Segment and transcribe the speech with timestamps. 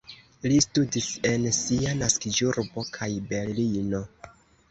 [0.51, 4.01] Li studis en sia naskiĝurbo kaj Berlino.